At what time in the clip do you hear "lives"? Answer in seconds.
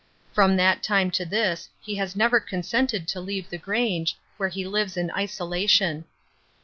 4.65-4.97